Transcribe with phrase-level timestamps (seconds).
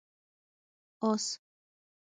[1.01, 1.25] 🐎 آس